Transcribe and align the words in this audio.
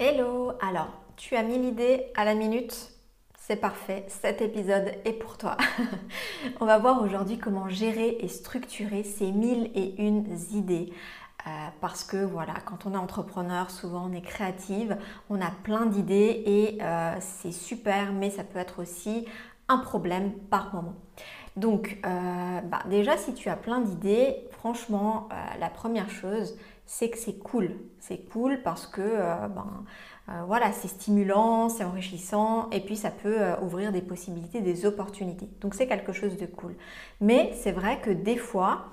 Hello 0.00 0.52
Alors, 0.60 0.90
tu 1.16 1.34
as 1.34 1.42
mis 1.42 1.58
l'idée 1.58 2.12
à 2.14 2.24
la 2.24 2.36
minute 2.36 2.92
c'est 3.36 3.56
parfait, 3.56 4.04
cet 4.08 4.42
épisode 4.42 4.92
est 5.06 5.14
pour 5.14 5.38
toi. 5.38 5.56
on 6.60 6.66
va 6.66 6.78
voir 6.78 7.02
aujourd'hui 7.02 7.38
comment 7.38 7.68
gérer 7.70 8.18
et 8.20 8.28
structurer 8.28 9.02
ces 9.02 9.32
mille 9.32 9.70
et 9.74 10.00
une 10.06 10.24
idées. 10.52 10.92
Euh, 11.46 11.50
parce 11.80 12.04
que 12.04 12.18
voilà, 12.18 12.52
quand 12.66 12.84
on 12.84 12.92
est 12.92 12.98
entrepreneur, 12.98 13.70
souvent 13.70 14.06
on 14.08 14.12
est 14.12 14.20
créative, 14.20 14.98
on 15.30 15.40
a 15.40 15.50
plein 15.50 15.86
d'idées 15.86 16.42
et 16.44 16.78
euh, 16.82 17.16
c'est 17.20 17.52
super, 17.52 18.12
mais 18.12 18.28
ça 18.28 18.44
peut 18.44 18.58
être 18.58 18.82
aussi 18.82 19.26
un 19.68 19.78
problème 19.78 20.30
par 20.30 20.74
moment. 20.74 20.94
Donc 21.58 21.98
euh, 22.06 22.60
bah, 22.62 22.82
déjà, 22.88 23.16
si 23.16 23.34
tu 23.34 23.48
as 23.48 23.56
plein 23.56 23.80
d'idées, 23.80 24.36
franchement, 24.50 25.28
la 25.60 25.68
première 25.68 26.10
chose, 26.10 26.56
c'est 26.86 27.10
que 27.10 27.18
c'est 27.18 27.38
cool. 27.38 27.76
C'est 28.00 28.28
cool 28.30 28.62
parce 28.62 28.86
que 28.86 29.00
ben, 29.00 29.84
euh, 30.30 30.42
voilà, 30.46 30.72
c'est 30.72 30.88
stimulant, 30.88 31.70
c'est 31.70 31.84
enrichissant 31.84 32.68
et 32.70 32.80
puis 32.80 32.96
ça 32.96 33.10
peut 33.10 33.40
euh, 33.40 33.58
ouvrir 33.62 33.92
des 33.92 34.02
possibilités, 34.02 34.60
des 34.60 34.84
opportunités. 34.84 35.48
Donc 35.62 35.74
c'est 35.74 35.86
quelque 35.86 36.12
chose 36.12 36.36
de 36.36 36.44
cool. 36.44 36.74
Mais 37.22 37.52
c'est 37.54 37.72
vrai 37.72 37.98
que 38.02 38.10
des 38.10 38.36
fois, 38.36 38.88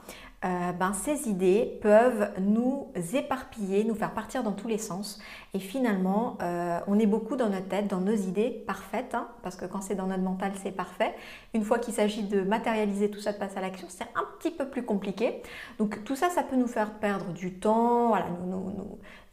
euh, 0.46 0.72
ben, 0.74 0.94
ces 0.94 1.28
idées 1.28 1.80
peuvent 1.82 2.30
nous 2.40 2.88
éparpiller, 3.14 3.84
nous 3.84 3.96
faire 3.96 4.14
partir 4.14 4.44
dans 4.44 4.52
tous 4.52 4.68
les 4.68 4.78
sens. 4.78 5.20
Et 5.56 5.60
finalement, 5.60 6.38
euh, 6.42 6.80
on 6.86 7.00
est 7.00 7.08
beaucoup 7.08 7.36
dans 7.36 7.50
notre 7.50 7.68
tête, 7.68 7.88
dans 7.88 8.02
nos 8.02 8.14
idées 8.14 8.64
parfaites, 8.68 9.16
hein, 9.16 9.28
parce 9.42 9.56
que 9.56 9.66
quand 9.66 9.82
c'est 9.82 9.96
dans 9.96 10.06
notre 10.06 10.22
mental, 10.22 10.52
c'est 10.62 10.72
parfait. 10.72 11.16
Une 11.56 11.64
fois 11.64 11.80
qu'il 11.80 11.96
s'agit 11.96 12.24
de 12.24 12.42
matérialiser 12.42 13.10
tout 13.10 13.20
ça, 13.20 13.34
de 13.34 13.40
passer 13.40 13.58
à 13.58 13.62
l'action, 13.62 13.88
c'est 13.90 14.04
un 14.04 14.24
petit 14.38 14.52
peu 14.52 14.68
plus 14.68 14.84
compliqué. 14.84 15.42
Donc 15.80 16.04
tout 16.04 16.16
ça, 16.16 16.30
ça 16.30 16.44
peut 16.44 16.58
nous 16.58 16.68
faire 16.68 16.92
perdre 17.00 17.34
du 17.34 17.54
temps, 17.54 18.14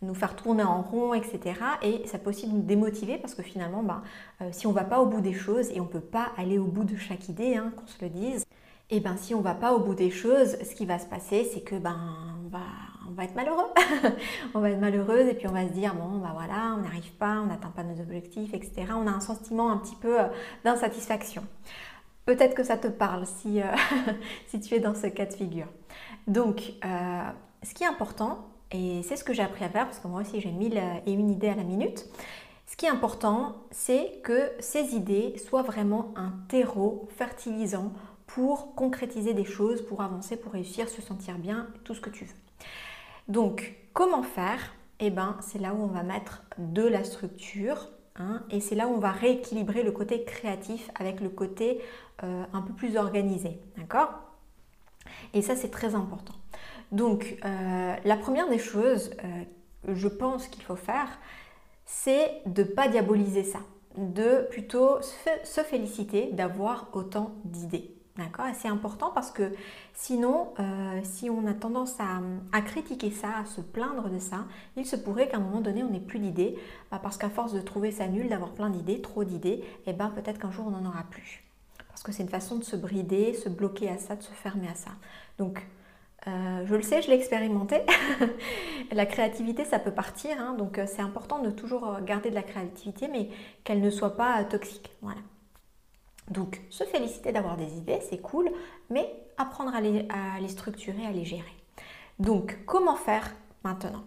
nous, 0.00 0.14
faire 0.14 0.34
tourner 0.34 0.62
en 0.62 0.80
rond, 0.80 1.12
etc. 1.12 1.40
Et 1.82 2.06
ça 2.06 2.18
peut 2.18 2.30
aussi 2.30 2.48
nous 2.48 2.62
démotiver, 2.62 3.18
parce 3.18 3.34
que 3.34 3.42
finalement, 3.42 3.82
ben, 3.82 4.02
euh, 4.40 4.48
si 4.50 4.66
on 4.66 4.70
ne 4.70 4.74
va 4.74 4.84
pas 4.84 5.00
au 5.00 5.06
bout 5.06 5.20
des 5.20 5.34
choses, 5.34 5.70
et 5.70 5.80
on 5.80 5.84
ne 5.84 5.88
peut 5.88 6.00
pas 6.00 6.28
aller 6.38 6.58
au 6.58 6.66
bout 6.66 6.84
de 6.84 6.96
chaque 6.96 7.28
idée, 7.28 7.56
hein, 7.56 7.72
qu'on 7.76 7.86
se 7.86 8.02
le 8.02 8.08
dise, 8.08 8.44
et 8.92 9.00
ben 9.00 9.16
si 9.16 9.34
on 9.34 9.40
va 9.40 9.54
pas 9.54 9.72
au 9.72 9.80
bout 9.80 9.94
des 9.94 10.10
choses, 10.10 10.58
ce 10.62 10.74
qui 10.74 10.84
va 10.84 10.98
se 10.98 11.06
passer, 11.06 11.48
c'est 11.50 11.62
que 11.62 11.74
ben 11.76 11.96
on 12.44 12.48
va, 12.50 12.60
on 13.08 13.12
va 13.12 13.24
être 13.24 13.34
malheureux. 13.34 13.70
on 14.54 14.60
va 14.60 14.70
être 14.70 14.80
malheureuse 14.80 15.26
et 15.28 15.34
puis 15.34 15.48
on 15.48 15.52
va 15.52 15.66
se 15.66 15.72
dire 15.72 15.94
bon 15.94 16.18
ben 16.18 16.30
voilà, 16.34 16.76
on 16.76 16.82
n'arrive 16.82 17.10
pas, 17.12 17.40
on 17.40 17.46
n'atteint 17.46 17.70
pas 17.70 17.84
nos 17.84 17.98
objectifs, 18.02 18.52
etc. 18.52 18.88
On 18.94 19.06
a 19.06 19.10
un 19.10 19.20
sentiment 19.20 19.72
un 19.72 19.78
petit 19.78 19.96
peu 19.96 20.20
euh, 20.20 20.26
d'insatisfaction. 20.64 21.42
Peut-être 22.26 22.54
que 22.54 22.62
ça 22.62 22.76
te 22.76 22.86
parle 22.86 23.24
si, 23.24 23.62
euh, 23.62 23.64
si 24.48 24.60
tu 24.60 24.74
es 24.74 24.78
dans 24.78 24.94
ce 24.94 25.06
cas 25.06 25.24
de 25.24 25.32
figure. 25.32 25.68
Donc, 26.26 26.74
euh, 26.84 27.22
ce 27.62 27.72
qui 27.72 27.84
est 27.84 27.88
important, 27.88 28.46
et 28.72 29.02
c'est 29.04 29.16
ce 29.16 29.24
que 29.24 29.32
j'ai 29.32 29.42
appris 29.42 29.64
à 29.64 29.70
faire, 29.70 29.86
parce 29.86 30.00
que 30.00 30.08
moi 30.08 30.20
aussi 30.20 30.38
j'ai 30.42 30.52
mille 30.52 30.78
et 31.06 31.12
une 31.12 31.30
idées 31.30 31.48
à 31.48 31.54
la 31.54 31.64
minute, 31.64 32.04
ce 32.66 32.76
qui 32.76 32.84
est 32.84 32.90
important, 32.90 33.56
c'est 33.70 34.20
que 34.22 34.50
ces 34.58 34.94
idées 34.94 35.36
soient 35.38 35.62
vraiment 35.62 36.12
un 36.14 36.32
terreau 36.48 37.08
fertilisant 37.16 37.92
pour 38.34 38.74
concrétiser 38.74 39.34
des 39.34 39.44
choses, 39.44 39.82
pour 39.82 40.00
avancer, 40.00 40.36
pour 40.36 40.52
réussir, 40.52 40.88
se 40.88 41.02
sentir 41.02 41.36
bien, 41.36 41.66
tout 41.84 41.94
ce 41.94 42.00
que 42.00 42.08
tu 42.08 42.24
veux. 42.24 42.34
Donc, 43.28 43.74
comment 43.92 44.22
faire? 44.22 44.74
Eh 45.00 45.10
bien, 45.10 45.36
c'est 45.40 45.58
là 45.58 45.74
où 45.74 45.82
on 45.82 45.88
va 45.88 46.02
mettre 46.02 46.42
de 46.56 46.82
la 46.82 47.04
structure 47.04 47.88
hein, 48.16 48.42
et 48.50 48.60
c'est 48.60 48.74
là 48.74 48.86
où 48.88 48.92
on 48.92 48.98
va 48.98 49.10
rééquilibrer 49.10 49.82
le 49.82 49.92
côté 49.92 50.24
créatif 50.24 50.90
avec 50.94 51.20
le 51.20 51.28
côté 51.28 51.80
euh, 52.22 52.44
un 52.52 52.62
peu 52.62 52.72
plus 52.72 52.96
organisé. 52.96 53.58
D'accord? 53.76 54.14
Et 55.34 55.42
ça, 55.42 55.54
c'est 55.54 55.70
très 55.70 55.94
important. 55.94 56.34
Donc, 56.90 57.36
euh, 57.44 57.96
la 58.02 58.16
première 58.16 58.48
des 58.48 58.58
choses, 58.58 59.10
euh, 59.24 59.44
je 59.94 60.08
pense 60.08 60.46
qu'il 60.48 60.62
faut 60.62 60.76
faire, 60.76 61.08
c'est 61.84 62.40
de 62.46 62.62
ne 62.62 62.68
pas 62.68 62.88
diaboliser 62.88 63.44
ça, 63.44 63.60
de 63.98 64.46
plutôt 64.50 65.00
se 65.02 65.60
féliciter 65.60 66.30
d'avoir 66.32 66.88
autant 66.92 67.32
d'idées. 67.44 67.90
D'accord 68.18 68.44
c'est 68.52 68.68
important 68.68 69.10
parce 69.10 69.30
que 69.30 69.54
sinon, 69.94 70.52
euh, 70.60 71.00
si 71.02 71.30
on 71.30 71.46
a 71.46 71.54
tendance 71.54 71.96
à, 71.98 72.60
critiquer 72.60 73.10
ça, 73.10 73.38
à 73.38 73.44
se 73.46 73.62
plaindre 73.62 74.10
de 74.10 74.18
ça, 74.18 74.44
il 74.76 74.84
se 74.84 74.96
pourrait 74.96 75.28
qu'à 75.28 75.38
un 75.38 75.40
moment 75.40 75.62
donné, 75.62 75.82
on 75.82 75.88
n'ait 75.88 75.98
plus 75.98 76.18
d'idées. 76.18 76.58
Bah, 76.90 77.00
parce 77.02 77.16
qu'à 77.16 77.30
force 77.30 77.54
de 77.54 77.60
trouver 77.62 77.90
ça 77.90 78.06
nul, 78.08 78.28
d'avoir 78.28 78.52
plein 78.52 78.68
d'idées, 78.68 79.00
trop 79.00 79.24
d'idées, 79.24 79.48
et 79.48 79.64
eh 79.88 79.92
ben 79.94 80.10
peut-être 80.10 80.38
qu'un 80.38 80.50
jour 80.50 80.66
on 80.66 80.70
n'en 80.70 80.86
aura 80.86 81.04
plus. 81.04 81.42
Parce 81.88 82.02
que 82.02 82.12
c'est 82.12 82.22
une 82.22 82.28
façon 82.28 82.56
de 82.56 82.64
se 82.64 82.76
brider, 82.76 83.32
se 83.32 83.48
bloquer 83.48 83.88
à 83.88 83.96
ça, 83.96 84.14
de 84.14 84.22
se 84.22 84.32
fermer 84.32 84.68
à 84.68 84.74
ça. 84.74 84.90
Donc, 85.38 85.66
euh, 86.26 86.66
je 86.66 86.74
le 86.74 86.82
sais, 86.82 87.00
je 87.00 87.08
l'ai 87.08 87.16
expérimenté. 87.16 87.80
la 88.92 89.06
créativité, 89.06 89.64
ça 89.64 89.78
peut 89.78 89.90
partir. 89.90 90.38
Hein. 90.38 90.54
donc, 90.58 90.78
euh, 90.78 90.84
c'est 90.86 91.02
important 91.02 91.38
de 91.38 91.50
toujours 91.50 91.98
garder 92.02 92.28
de 92.28 92.34
la 92.34 92.42
créativité, 92.42 93.08
mais 93.08 93.30
qu'elle 93.64 93.80
ne 93.80 93.90
soit 93.90 94.16
pas 94.16 94.44
toxique. 94.44 94.90
Voilà. 95.00 95.20
Donc, 96.32 96.62
se 96.70 96.84
féliciter 96.84 97.30
d'avoir 97.30 97.58
des 97.58 97.76
idées, 97.76 98.00
c'est 98.08 98.22
cool, 98.22 98.50
mais 98.88 99.06
apprendre 99.36 99.74
à 99.74 99.80
les, 99.82 100.48
structurer, 100.48 101.04
à 101.04 101.12
les 101.12 101.26
gérer. 101.26 101.44
Donc, 102.18 102.58
comment 102.64 102.96
faire 102.96 103.34
maintenant? 103.64 104.04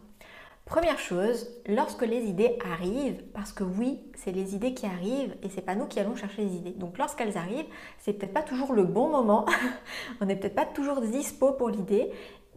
Première 0.66 0.98
chose, 0.98 1.48
lorsque 1.68 2.02
les 2.02 2.24
idées 2.24 2.58
arrivent, 2.66 3.22
parce 3.36 3.54
que 3.54 3.64
oui, 3.64 4.00
c'est 4.16 4.32
les 4.32 4.56
idées 4.56 4.74
qui 4.74 4.88
arrivent 4.88 5.36
et 5.44 5.50
c'est 5.50 5.62
pas 5.62 5.76
nous 5.76 5.86
qui 5.86 6.00
allons 6.00 6.16
chercher 6.16 6.42
les 6.42 6.56
idées. 6.56 6.72
Donc 6.72 6.98
lorsqu'elles 6.98 7.38
arrivent, 7.38 7.68
c'est 8.00 8.14
peut-être 8.14 8.34
pas 8.34 8.42
toujours 8.42 8.74
le 8.74 8.84
bon 8.84 9.08
moment, 9.08 9.46
on 10.22 10.26
n'est 10.26 10.36
peut-être 10.36 10.56
pas 10.56 10.66
toujours 10.66 11.02
dispo 11.02 11.52
pour 11.52 11.70
l'idée. 11.70 12.12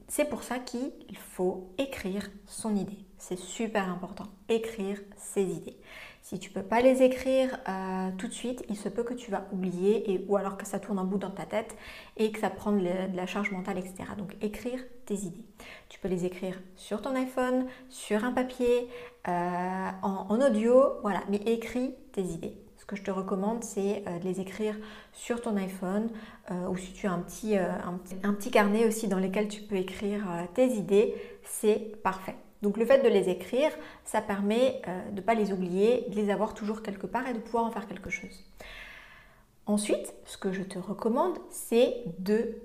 C'est 0.07 0.25
pour 0.25 0.43
ça 0.43 0.59
qu'il 0.59 0.91
faut 1.19 1.69
écrire 1.77 2.31
son 2.47 2.75
idée. 2.75 3.05
C'est 3.19 3.39
super 3.39 3.91
important, 3.91 4.25
écrire 4.49 4.99
ses 5.19 5.43
idées. 5.43 5.77
Si 6.29 6.39
tu 6.39 6.51
ne 6.51 6.55
peux 6.57 6.63
pas 6.63 6.83
les 6.83 7.03
écrire 7.03 7.59
euh, 7.67 8.11
tout 8.19 8.29
de 8.29 8.35
suite, 8.35 8.63
il 8.69 8.77
se 8.77 8.91
peut 8.91 9.03
que 9.03 9.15
tu 9.15 9.31
vas 9.31 9.47
oublier 9.51 10.27
ou 10.29 10.37
alors 10.37 10.59
que 10.59 10.67
ça 10.67 10.79
tourne 10.79 10.99
en 10.99 11.07
bout 11.07 11.17
dans 11.17 11.31
ta 11.31 11.47
tête 11.47 11.75
et 12.19 12.33
que 12.33 12.39
ça 12.39 12.51
prend 12.51 12.71
de 12.71 12.87
la 13.17 13.25
charge 13.25 13.51
mentale, 13.51 13.79
etc. 13.79 14.11
Donc 14.19 14.37
écrire 14.43 14.79
tes 15.07 15.15
idées. 15.15 15.47
Tu 15.89 15.99
peux 15.99 16.09
les 16.09 16.27
écrire 16.27 16.61
sur 16.77 17.01
ton 17.01 17.15
iPhone, 17.15 17.65
sur 17.89 18.27
un 18.27 18.33
papier, 18.33 18.89
euh, 19.27 19.89
en, 20.03 20.39
audio, 20.43 21.01
voilà, 21.01 21.23
mais 21.31 21.39
écris 21.39 21.95
tes 22.13 22.25
idées. 22.25 22.59
Ce 22.77 22.85
que 22.85 22.95
je 22.95 23.05
te 23.05 23.11
recommande, 23.11 23.65
c'est 23.65 24.05
euh, 24.07 24.19
de 24.19 24.25
les 24.25 24.39
écrire 24.39 24.77
sur 25.15 25.41
ton 25.41 25.57
iPhone 25.57 26.11
ou 26.69 26.77
si 26.77 26.93
tu 26.93 27.07
as 27.07 27.13
un 27.13 27.25
un 28.23 28.33
petit 28.35 28.51
carnet 28.51 28.87
aussi 28.87 29.09
dans 29.09 29.19
lequel 29.19 29.49
tu 29.49 29.63
peux 29.63 29.77
écrire 29.77 30.27
tes 30.53 30.67
idées, 30.67 31.15
c'est 31.43 32.03
parfait. 32.03 32.37
Donc 32.63 32.77
le 32.77 32.85
fait 32.85 33.03
de 33.03 33.09
les 33.09 33.29
écrire, 33.29 33.71
ça 34.05 34.21
permet 34.21 34.83
euh, 34.89 35.11
de 35.11 35.17
ne 35.17 35.21
pas 35.21 35.35
les 35.35 35.53
oublier, 35.53 36.07
de 36.09 36.17
les 36.17 36.31
avoir 36.31 36.55
toujours 36.55 36.83
quelque 36.83 37.07
part 37.07 37.29
et 37.29 37.33
de 37.33 37.39
pouvoir 37.39 37.65
en 37.65 37.71
faire 37.71 37.87
quelque 37.87 38.11
chose. 38.11 38.45
Ensuite, 39.67 40.15
ce 40.25 40.39
que 40.39 40.53
je 40.53 40.63
te 40.63 40.79
recommande, 40.79 41.39
c'est 41.51 42.03
de 42.19 42.57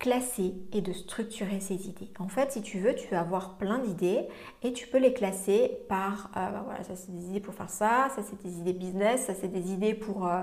classer 0.00 0.54
et 0.72 0.80
de 0.80 0.94
structurer 0.94 1.60
ces 1.60 1.86
idées. 1.86 2.08
En 2.18 2.28
fait, 2.28 2.52
si 2.52 2.62
tu 2.62 2.78
veux, 2.78 2.94
tu 2.94 3.06
vas 3.08 3.20
avoir 3.20 3.58
plein 3.58 3.78
d'idées 3.80 4.26
et 4.62 4.72
tu 4.72 4.86
peux 4.86 4.98
les 4.98 5.12
classer 5.12 5.78
par, 5.90 6.30
euh, 6.36 6.50
bah 6.50 6.62
voilà, 6.64 6.82
ça 6.82 6.96
c'est 6.96 7.12
des 7.12 7.26
idées 7.26 7.40
pour 7.40 7.52
faire 7.52 7.68
ça, 7.68 8.08
ça 8.16 8.22
c'est 8.22 8.42
des 8.42 8.58
idées 8.60 8.72
business, 8.72 9.26
ça 9.26 9.34
c'est 9.34 9.48
des 9.48 9.70
idées 9.72 9.92
pour 9.92 10.26
euh, 10.26 10.40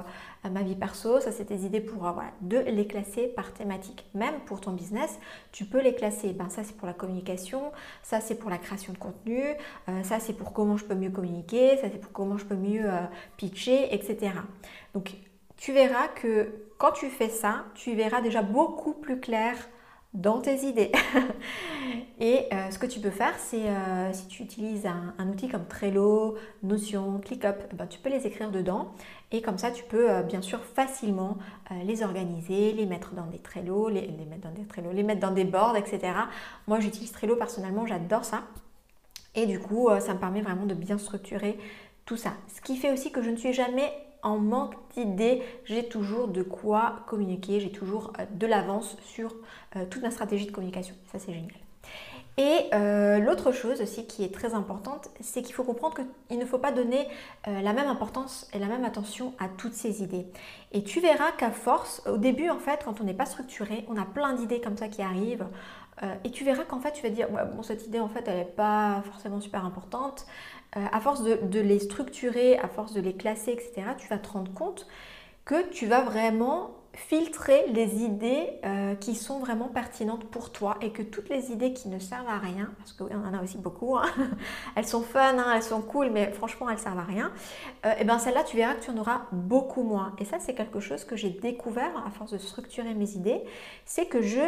ma 0.49 0.61
vie 0.61 0.75
perso, 0.75 1.19
ça 1.19 1.31
c'est 1.31 1.49
des 1.49 1.65
idées 1.65 1.81
pour, 1.81 2.05
euh, 2.05 2.11
voilà, 2.11 2.29
de 2.41 2.59
les 2.59 2.85
classer 2.85 3.27
par 3.27 3.51
thématique. 3.51 4.05
Même 4.13 4.35
pour 4.45 4.61
ton 4.61 4.73
business, 4.73 5.19
tu 5.51 5.65
peux 5.65 5.81
les 5.81 5.95
classer. 5.95 6.33
Ben, 6.33 6.49
ça 6.49 6.63
c'est 6.63 6.77
pour 6.77 6.85
la 6.85 6.93
communication, 6.93 7.71
ça 8.03 8.21
c'est 8.21 8.35
pour 8.35 8.51
la 8.51 8.59
création 8.59 8.93
de 8.93 8.99
contenu, 8.99 9.41
ça 10.03 10.19
c'est 10.19 10.33
pour 10.33 10.53
comment 10.53 10.77
je 10.77 10.85
peux 10.85 10.93
mieux 10.93 11.09
communiquer, 11.09 11.77
ça 11.77 11.87
c'est 11.91 11.99
pour 11.99 12.11
comment 12.11 12.37
je 12.37 12.45
peux 12.45 12.55
mieux 12.55 12.85
pitcher, 13.37 13.93
etc. 13.93 14.33
Donc 14.93 15.15
tu 15.57 15.73
verras 15.73 16.09
que 16.09 16.66
quand 16.77 16.91
tu 16.91 17.09
fais 17.09 17.29
ça, 17.29 17.65
tu 17.75 17.95
verras 17.95 18.21
déjà 18.21 18.41
beaucoup 18.41 18.93
plus 18.93 19.19
clair 19.19 19.55
dans 20.13 20.41
tes 20.41 20.65
idées. 20.65 20.91
et 22.19 22.47
euh, 22.51 22.71
ce 22.71 22.79
que 22.79 22.85
tu 22.85 22.99
peux 22.99 23.11
faire, 23.11 23.33
c'est 23.37 23.67
euh, 23.67 24.11
si 24.13 24.27
tu 24.27 24.43
utilises 24.43 24.85
un, 24.85 25.29
outil 25.29 25.47
comme 25.47 25.65
Trello, 25.65 26.35
Notion, 26.63 27.19
ClickUp, 27.19 27.55
eh 27.71 27.75
ben, 27.75 27.87
tu 27.87 27.99
peux 27.99 28.09
les 28.09 28.25
écrire 28.25 28.49
dedans. 28.51 28.91
Et 29.31 29.41
comme 29.41 29.57
ça, 29.57 29.71
tu 29.71 29.83
peux 29.83 30.09
euh, 30.09 30.23
bien 30.23 30.41
sûr 30.41 30.63
facilement 30.63 31.37
les 31.83 32.01
organiser, 32.01 32.71
les 32.71 32.85
mettre 32.85 33.13
dans 33.13 33.25
des 33.25 33.39
Trello, 33.39 33.89
les, 33.89 34.01
les, 34.01 34.25
mettre 34.25 34.41
dans 34.41 34.51
des 34.51 34.65
Trello, 34.65 34.91
les 34.91 35.03
mettre 35.03 35.19
dans 35.19 35.31
des 35.31 35.43
boards, 35.43 35.75
etc. 35.75 36.13
Moi, 36.67 36.79
j'utilise 36.79 37.11
Trello 37.11 37.35
personnellement, 37.35 37.85
j'adore 37.85 38.23
ça. 38.23 38.43
Et 39.35 39.45
du 39.45 39.59
coup, 39.59 39.89
ça 39.99 40.13
me 40.13 40.19
permet 40.19 40.41
vraiment 40.41 40.65
de 40.65 40.73
bien 40.73 40.97
structurer 40.97 41.59
tout 42.05 42.17
ça. 42.17 42.31
Ce 42.47 42.61
qui 42.61 42.77
fait 42.77 42.91
aussi 42.91 43.11
que 43.11 43.21
je 43.21 43.29
ne 43.29 43.35
suis 43.35 43.53
jamais 43.53 43.91
en 44.23 44.37
manque 44.37 44.75
d'idées, 44.93 45.43
j'ai 45.65 45.87
toujours 45.87 46.27
de 46.27 46.43
quoi 46.43 46.99
communiquer, 47.07 47.59
j'ai 47.59 47.71
toujours 47.71 48.13
euh, 48.19 48.25
de 48.31 48.47
l'avance 48.47 48.97
sur 49.01 49.35
euh, 49.75 49.85
toute 49.89 50.01
ma 50.01 50.11
stratégie 50.11 50.45
de 50.45 50.51
communication. 50.51 50.95
Ça, 51.11 51.19
c'est 51.19 51.33
génial. 51.33 51.51
Et 52.39 52.69
euh, 52.73 53.17
l'autre 53.17 53.51
chose 53.51 53.81
aussi 53.81 54.05
qui 54.05 54.23
est 54.23 54.31
très 54.31 54.53
importante, 54.53 55.09
c'est 55.21 55.41
qu'il 55.41 55.55
faut 55.55 55.63
comprendre 55.63 55.95
qu'il 56.27 56.37
ne 56.37 56.45
faut 56.45 56.59
pas 56.59 56.71
donner 56.71 57.07
la 57.47 57.73
même 57.73 57.87
importance 57.87 58.47
et 58.53 58.59
la 58.59 58.67
même 58.67 58.83
attention 58.83 59.33
à 59.39 59.47
toutes 59.47 59.73
ces 59.73 60.03
idées. 60.03 60.27
Et 60.71 60.83
tu 60.83 60.99
verras 60.99 61.31
qu'à 61.31 61.49
force, 61.49 62.03
au 62.05 62.17
début 62.17 62.51
en 62.51 62.59
fait, 62.59 62.81
quand 62.85 63.01
on 63.01 63.05
n'est 63.05 63.15
pas 63.15 63.25
structuré, 63.25 63.85
on 63.87 63.97
a 63.97 64.05
plein 64.05 64.33
d'idées 64.33 64.61
comme 64.61 64.77
ça 64.77 64.87
qui 64.87 65.01
arrivent. 65.01 65.47
Et 66.23 66.29
tu 66.29 66.43
verras 66.43 66.63
qu'en 66.63 66.79
fait, 66.79 66.91
tu 66.91 67.01
vas 67.01 67.09
dire, 67.09 67.27
bon, 67.29 67.63
cette 67.63 67.87
idée 67.87 67.99
en 67.99 68.07
fait, 68.07 68.23
elle 68.27 68.37
n'est 68.37 68.45
pas 68.45 69.01
forcément 69.05 69.41
super 69.41 69.65
importante. 69.65 70.27
Euh, 70.75 70.85
à 70.91 70.99
force 70.99 71.23
de, 71.23 71.59
les 71.59 71.79
structurer, 71.79 72.57
à 72.59 72.67
force 72.67 72.93
de 72.93 72.99
les 72.99 73.15
classer, 73.15 73.51
etc., 73.53 73.93
tu 73.97 74.07
vas 74.09 74.17
te 74.17 74.29
rendre 74.29 74.53
compte 74.53 74.85
que 75.45 75.69
tu 75.69 75.87
vas 75.87 76.01
vraiment 76.01 76.71
filtrer 76.97 77.67
les 77.67 78.03
idées 78.03 78.49
euh, 78.65 78.95
qui 78.95 79.13
sont 79.13 79.37
vraiment 79.37 79.67
pertinentes 79.67 80.25
pour 80.25 80.51
toi 80.51 80.77
et 80.81 80.91
que 80.91 81.03
toutes 81.03 81.29
les 81.29 81.51
idées 81.51 81.71
qui 81.71 81.89
ne 81.89 81.99
servent 81.99 82.27
à 82.27 82.39
rien, 82.39 82.71
parce 82.79 82.91
qu'on 82.91 83.05
en 83.05 83.33
a 83.35 83.43
aussi 83.43 83.59
beaucoup, 83.59 83.95
hein, 83.95 84.07
elles 84.75 84.87
sont 84.87 85.03
fun, 85.03 85.37
hein, 85.37 85.53
elles 85.55 85.63
sont 85.63 85.81
cool, 85.81 86.09
mais 86.09 86.31
franchement 86.31 86.69
elles 86.71 86.79
servent 86.79 86.97
à 86.97 87.03
rien, 87.03 87.31
et 87.83 87.87
euh, 87.87 87.93
eh 87.99 88.03
bien 88.03 88.17
celles-là 88.17 88.43
tu 88.43 88.57
verras 88.57 88.73
que 88.73 88.83
tu 88.83 88.89
en 88.89 88.97
auras 88.97 89.21
beaucoup 89.31 89.83
moins. 89.83 90.15
Et 90.17 90.25
ça 90.25 90.39
c'est 90.39 90.55
quelque 90.55 90.79
chose 90.79 91.03
que 91.03 91.15
j'ai 91.15 91.29
découvert 91.29 91.91
à 92.05 92.09
force 92.09 92.31
de 92.31 92.39
structurer 92.39 92.95
mes 92.95 93.11
idées, 93.11 93.43
c'est 93.85 94.07
que 94.07 94.23
je, 94.23 94.41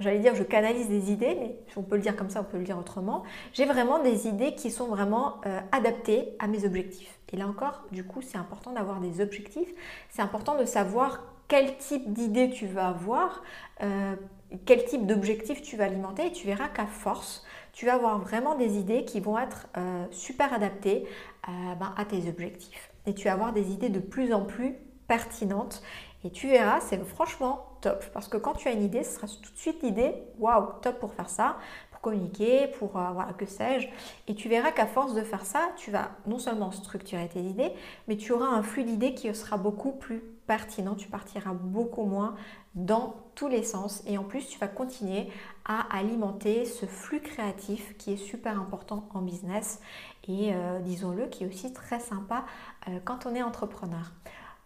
j'allais 0.00 0.18
dire 0.18 0.34
je 0.34 0.42
canalise 0.42 0.88
des 0.88 1.12
idées, 1.12 1.36
mais 1.38 1.56
on 1.76 1.82
peut 1.82 1.96
le 1.96 2.02
dire 2.02 2.16
comme 2.16 2.30
ça, 2.30 2.40
on 2.40 2.50
peut 2.50 2.58
le 2.58 2.64
dire 2.64 2.78
autrement, 2.78 3.22
j'ai 3.52 3.64
vraiment 3.64 4.00
des 4.02 4.26
idées 4.26 4.56
qui 4.56 4.72
sont 4.72 4.86
vraiment 4.86 5.40
euh, 5.46 5.60
adaptées 5.70 6.34
à 6.40 6.48
mes 6.48 6.64
objectifs. 6.64 7.21
Et 7.32 7.36
là 7.36 7.46
encore, 7.46 7.82
du 7.90 8.04
coup, 8.04 8.22
c'est 8.22 8.38
important 8.38 8.72
d'avoir 8.72 9.00
des 9.00 9.20
objectifs. 9.20 9.72
C'est 10.10 10.22
important 10.22 10.56
de 10.56 10.64
savoir 10.64 11.22
quel 11.48 11.76
type 11.78 12.12
d'idée 12.12 12.50
tu 12.50 12.66
vas 12.66 12.88
avoir, 12.88 13.42
euh, 13.82 14.16
quel 14.64 14.84
type 14.84 15.06
d'objectif 15.06 15.62
tu 15.62 15.76
vas 15.76 15.84
alimenter. 15.84 16.26
Et 16.26 16.32
tu 16.32 16.46
verras 16.46 16.68
qu'à 16.68 16.86
force, 16.86 17.44
tu 17.72 17.86
vas 17.86 17.94
avoir 17.94 18.18
vraiment 18.18 18.54
des 18.54 18.78
idées 18.78 19.04
qui 19.04 19.20
vont 19.20 19.38
être 19.38 19.68
euh, 19.76 20.06
super 20.10 20.52
adaptées 20.52 21.06
euh, 21.48 21.74
ben, 21.74 21.94
à 21.96 22.04
tes 22.04 22.28
objectifs. 22.28 22.90
Et 23.06 23.14
tu 23.14 23.24
vas 23.24 23.32
avoir 23.32 23.52
des 23.52 23.72
idées 23.72 23.88
de 23.88 24.00
plus 24.00 24.32
en 24.32 24.44
plus 24.44 24.76
pertinentes. 25.08 25.82
Et 26.24 26.30
tu 26.30 26.48
verras, 26.48 26.80
c'est 26.80 27.02
franchement 27.04 27.66
top. 27.80 28.04
Parce 28.12 28.28
que 28.28 28.36
quand 28.36 28.54
tu 28.54 28.68
as 28.68 28.72
une 28.72 28.82
idée, 28.82 29.02
ce 29.02 29.16
sera 29.16 29.26
tout 29.26 29.52
de 29.52 29.58
suite 29.58 29.82
l'idée, 29.82 30.14
waouh, 30.38 30.68
top 30.80 31.00
pour 31.00 31.12
faire 31.14 31.28
ça 31.28 31.56
communiquer, 32.02 32.66
pour 32.78 32.98
euh, 32.98 33.10
voilà, 33.12 33.32
que 33.32 33.46
sais-je. 33.46 33.88
Et 34.28 34.34
tu 34.34 34.48
verras 34.50 34.72
qu'à 34.72 34.86
force 34.86 35.14
de 35.14 35.22
faire 35.22 35.46
ça, 35.46 35.70
tu 35.76 35.90
vas 35.90 36.10
non 36.26 36.38
seulement 36.38 36.72
structurer 36.72 37.28
tes 37.28 37.40
idées, 37.40 37.72
mais 38.08 38.16
tu 38.16 38.32
auras 38.32 38.48
un 38.48 38.62
flux 38.62 38.84
d'idées 38.84 39.14
qui 39.14 39.34
sera 39.34 39.56
beaucoup 39.56 39.92
plus 39.92 40.22
pertinent. 40.46 40.94
Tu 40.94 41.08
partiras 41.08 41.54
beaucoup 41.54 42.04
moins 42.04 42.34
dans 42.74 43.14
tous 43.34 43.48
les 43.48 43.62
sens. 43.62 44.02
Et 44.06 44.18
en 44.18 44.24
plus, 44.24 44.46
tu 44.48 44.58
vas 44.58 44.68
continuer 44.68 45.28
à 45.64 45.80
alimenter 45.96 46.64
ce 46.64 46.86
flux 46.86 47.20
créatif 47.20 47.96
qui 47.96 48.12
est 48.12 48.16
super 48.16 48.60
important 48.60 49.08
en 49.14 49.22
business 49.22 49.80
et 50.28 50.52
euh, 50.52 50.80
disons-le, 50.80 51.26
qui 51.26 51.44
est 51.44 51.46
aussi 51.46 51.72
très 51.72 52.00
sympa 52.00 52.44
euh, 52.88 52.98
quand 53.04 53.26
on 53.26 53.34
est 53.34 53.42
entrepreneur. 53.42 54.12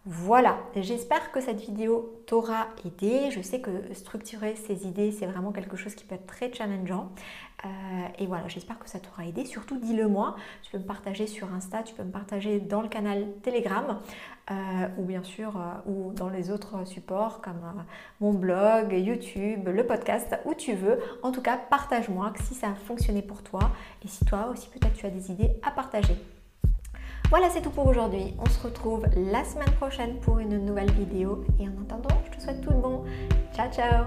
Voilà, 0.09 0.57
j'espère 0.73 1.33
que 1.33 1.41
cette 1.41 1.59
vidéo 1.59 2.21
t'aura 2.27 2.67
aidé. 2.85 3.29
Je 3.29 3.41
sais 3.41 3.59
que 3.59 3.93
structurer 3.93 4.55
ces 4.55 4.87
idées, 4.87 5.11
c'est 5.11 5.25
vraiment 5.25 5.51
quelque 5.51 5.75
chose 5.75 5.95
qui 5.95 6.05
peut 6.05 6.15
être 6.15 6.25
très 6.25 6.49
challengeant. 6.53 7.11
Euh, 7.65 7.67
et 8.17 8.25
voilà, 8.25 8.47
j'espère 8.47 8.79
que 8.79 8.89
ça 8.89 8.99
t'aura 8.99 9.25
aidé. 9.25 9.43
Surtout, 9.43 9.77
dis-le 9.77 10.07
moi. 10.07 10.37
Tu 10.61 10.71
peux 10.71 10.77
me 10.77 10.85
partager 10.85 11.27
sur 11.27 11.53
Insta, 11.53 11.83
tu 11.83 11.93
peux 11.93 12.05
me 12.05 12.11
partager 12.11 12.61
dans 12.61 12.81
le 12.81 12.87
canal 12.87 13.27
Telegram 13.43 13.99
euh, 14.49 14.53
ou 14.97 15.03
bien 15.03 15.23
sûr 15.23 15.57
euh, 15.57 15.91
ou 15.91 16.13
dans 16.13 16.29
les 16.29 16.51
autres 16.51 16.87
supports 16.87 17.41
comme 17.41 17.59
mon 18.21 18.31
blog, 18.31 18.93
YouTube, 18.93 19.67
le 19.67 19.85
podcast, 19.85 20.39
où 20.45 20.53
tu 20.53 20.73
veux. 20.73 20.99
En 21.21 21.33
tout 21.33 21.41
cas, 21.41 21.57
partage-moi 21.57 22.31
si 22.45 22.53
ça 22.53 22.67
a 22.67 22.75
fonctionné 22.75 23.21
pour 23.21 23.43
toi 23.43 23.71
et 24.05 24.07
si 24.07 24.23
toi 24.23 24.47
aussi 24.53 24.69
peut-être 24.69 24.93
tu 24.93 25.05
as 25.05 25.09
des 25.09 25.31
idées 25.31 25.51
à 25.63 25.71
partager. 25.71 26.15
Voilà, 27.29 27.49
c'est 27.49 27.61
tout 27.61 27.71
pour 27.71 27.87
aujourd'hui. 27.87 28.33
On 28.39 28.49
se 28.49 28.63
retrouve 28.63 29.05
la 29.15 29.43
semaine 29.43 29.71
prochaine 29.71 30.17
pour 30.21 30.39
une 30.39 30.65
nouvelle 30.65 30.91
vidéo. 30.91 31.43
Et 31.59 31.67
en 31.67 31.81
attendant, 31.83 32.21
je 32.25 32.37
te 32.37 32.41
souhaite 32.41 32.61
tout 32.61 32.71
le 32.71 32.77
bon. 32.77 33.03
Ciao, 33.53 33.69
ciao 33.69 34.05